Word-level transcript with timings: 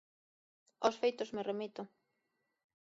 Aos 0.83 0.99
feitos 1.01 1.29
me 1.35 1.43
remito. 1.49 1.83